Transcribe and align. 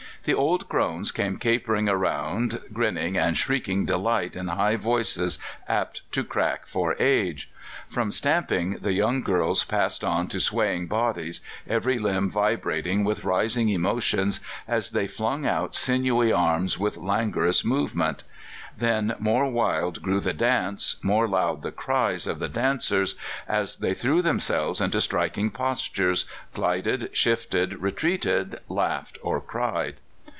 The 0.23 0.35
old 0.35 0.69
crones 0.69 1.11
came 1.11 1.37
capering 1.39 1.87
round, 1.87 2.61
grinning 2.71 3.17
and 3.17 3.35
shrieking 3.35 3.85
delight 3.85 4.35
in 4.35 4.49
high 4.49 4.75
voices 4.75 5.39
apt 5.67 6.03
to 6.11 6.23
crack 6.23 6.67
for 6.67 6.93
age. 7.01 7.49
From 7.87 8.11
stamping 8.11 8.77
the 8.83 8.93
young 8.93 9.23
girls 9.23 9.63
passed 9.63 10.03
on 10.03 10.27
to 10.27 10.39
swaying 10.39 10.85
bodies, 10.85 11.41
every 11.67 11.97
limb 11.97 12.29
vibrating 12.29 13.03
with 13.03 13.23
rising 13.23 13.69
emotion, 13.69 14.29
as 14.67 14.91
they 14.91 15.07
flung 15.07 15.47
out 15.47 15.73
sinewy 15.73 16.31
arms 16.31 16.77
with 16.77 16.97
languorous 16.97 17.65
movement; 17.65 18.21
then 18.77 19.15
more 19.17 19.49
wild 19.49 20.03
grew 20.03 20.19
the 20.19 20.33
dance, 20.33 20.97
more 21.01 21.27
loud 21.27 21.63
the 21.63 21.71
cries 21.71 22.27
of 22.27 22.37
the 22.37 22.47
dancers, 22.47 23.15
as 23.47 23.77
they 23.77 23.95
threw 23.95 24.21
themselves 24.21 24.79
into 24.79 25.01
striking 25.01 25.49
postures, 25.49 26.25
glided, 26.53 27.09
shifted, 27.11 27.81
retreated, 27.81 28.59
laughed, 28.69 29.17
or 29.23 29.41
cried. 29.41 29.95